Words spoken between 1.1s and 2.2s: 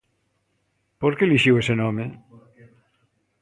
que elixiu ese nome?